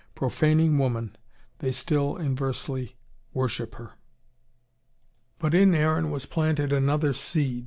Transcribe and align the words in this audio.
Profaning 0.15 0.79
woman, 0.79 1.15
they 1.59 1.71
still 1.71 2.17
inversely 2.17 2.95
worship 3.35 3.75
her. 3.75 3.91
But 5.37 5.53
in 5.53 5.75
Aaron 5.75 6.09
was 6.09 6.25
planted 6.25 6.73
another 6.73 7.13
seed. 7.13 7.59